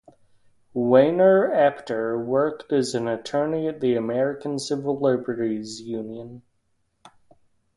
Wainer 0.73 1.53
Apter 1.53 2.17
worked 2.17 2.73
as 2.73 2.95
an 2.95 3.07
attorney 3.07 3.67
at 3.67 3.81
the 3.81 3.93
American 3.93 4.57
Civil 4.57 4.99
Liberties 4.99 5.79
Union. 5.79 6.41